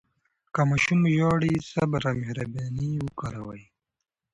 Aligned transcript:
که 0.53 0.61
ماشوم 0.69 1.01
ژاړي، 1.15 1.53
صبر 1.71 2.01
او 2.09 2.15
مهرباني 2.23 2.89
وکاروئ. 3.05 3.63